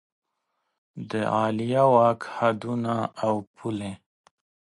د 1.09 1.11
عالیه 1.35 1.83
واک 1.93 2.21
حدونه 2.35 2.95
او 3.25 3.33
پولې 3.55 3.91